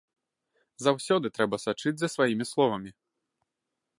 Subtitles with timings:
[0.85, 2.91] Заўсёды трэба сачыць за сваімі словамі!